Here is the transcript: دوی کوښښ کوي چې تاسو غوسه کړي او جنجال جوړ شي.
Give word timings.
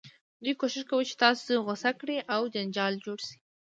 دوی 0.43 0.53
کوښښ 0.59 0.83
کوي 0.89 1.05
چې 1.09 1.15
تاسو 1.23 1.49
غوسه 1.65 1.91
کړي 1.99 2.17
او 2.33 2.41
جنجال 2.53 2.93
جوړ 3.05 3.17
شي. 3.27 3.37